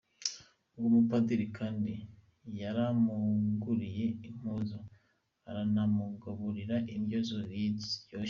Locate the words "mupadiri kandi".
0.95-1.93